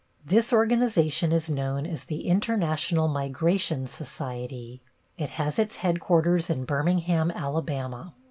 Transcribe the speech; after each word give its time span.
This 0.25 0.51
organization 0.51 1.31
is 1.31 1.47
known 1.47 1.85
as 1.85 2.05
"The 2.05 2.25
International 2.27 3.07
Migration 3.07 3.85
Society." 3.85 4.81
It 5.15 5.29
has 5.37 5.59
its 5.59 5.75
headquarters 5.75 6.49
in 6.49 6.65
Birmingham, 6.65 7.29
Alabama. 7.29 8.15